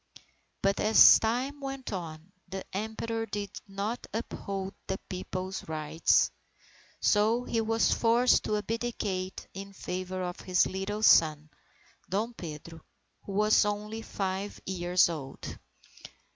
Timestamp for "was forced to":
7.61-8.57